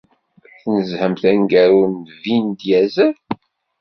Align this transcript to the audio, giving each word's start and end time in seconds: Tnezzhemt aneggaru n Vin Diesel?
Tnezzhemt 0.61 1.23
aneggaru 1.29 1.83
n 1.93 1.95
Vin 2.21 2.47
Diesel? 2.59 3.13